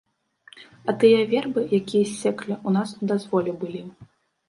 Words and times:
А 0.91 0.95
тыя 1.03 1.19
вербы, 1.35 1.61
якія 1.81 2.09
ссеклі, 2.15 2.61
у 2.67 2.77
нас 2.81 2.99
у 3.01 3.15
дазволе 3.15 3.51
былі. 3.65 3.89